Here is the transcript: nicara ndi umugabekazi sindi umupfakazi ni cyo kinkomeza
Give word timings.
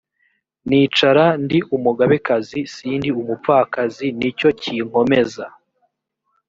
nicara 0.67 1.25
ndi 1.43 1.59
umugabekazi 1.75 2.59
sindi 2.73 3.09
umupfakazi 3.21 4.07
ni 4.19 4.29
cyo 4.39 4.49
kinkomeza 4.61 5.45